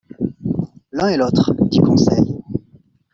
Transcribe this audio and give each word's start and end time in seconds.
L’un 0.93 1.09
et 1.09 1.15
l’autre, 1.17 1.53
dit 1.65 1.77
Conseil. 1.77 2.41